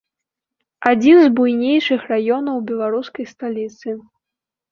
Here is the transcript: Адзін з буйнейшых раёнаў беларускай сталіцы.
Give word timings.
Адзін 0.91 1.17
з 1.23 1.27
буйнейшых 1.39 2.01
раёнаў 2.13 2.57
беларускай 2.71 3.25
сталіцы. 3.35 3.89